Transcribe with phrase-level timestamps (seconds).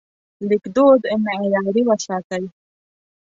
[0.49, 2.43] لیکدود معیاري وساتئ.